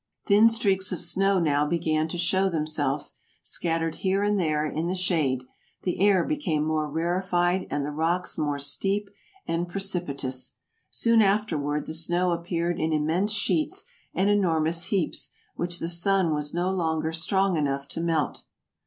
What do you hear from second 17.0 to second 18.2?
strong enough to